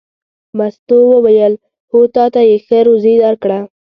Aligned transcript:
مستو 0.57 0.99
وویل: 1.13 1.53
هو 1.91 1.99
تا 2.15 2.25
ته 2.33 2.41
یې 2.49 2.57
ښه 2.65 2.79
روزي 2.87 3.13
درکړه. 3.25 3.59